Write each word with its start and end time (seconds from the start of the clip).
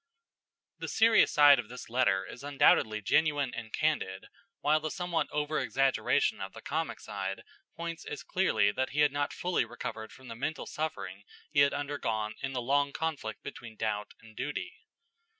The 0.79 0.87
serious 0.87 1.31
side 1.31 1.59
of 1.59 1.69
this 1.69 1.87
letter 1.87 2.25
is 2.25 2.43
undoubtedly 2.43 3.03
genuine 3.03 3.53
and 3.53 3.71
candid, 3.71 4.29
while 4.61 4.79
the 4.79 4.89
somewhat 4.89 5.27
over 5.29 5.59
exaggeration 5.59 6.41
of 6.41 6.53
the 6.53 6.61
comic 6.63 6.99
side 6.99 7.43
points 7.75 8.03
as 8.05 8.23
clearly 8.23 8.71
that 8.71 8.89
he 8.93 9.01
had 9.01 9.11
not 9.11 9.31
fully 9.31 9.63
recovered 9.63 10.11
from 10.11 10.27
the 10.27 10.35
mental 10.35 10.65
suffering 10.65 11.21
he 11.51 11.59
had 11.59 11.75
undergone 11.75 12.33
in 12.41 12.53
the 12.53 12.63
long 12.63 12.91
conflict 12.93 13.43
between 13.43 13.75
doubt 13.77 14.15
and 14.19 14.35
duty. 14.35 14.73